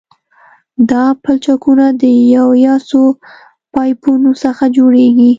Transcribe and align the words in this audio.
دا 0.91 1.03
پلچکونه 1.23 1.85
د 2.01 2.03
یو 2.35 2.47
یا 2.65 2.75
څو 2.89 3.01
پایپونو 3.73 4.31
څخه 4.43 4.63
جوړیږي 4.77 5.29